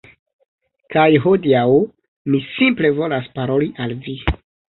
Kaj 0.95 1.03
hodiaŭ 1.25 1.67
mi 2.35 2.41
simple 2.47 2.93
volas 3.01 3.31
paroli 3.39 3.71
al 3.85 3.97
vi. 4.07 4.19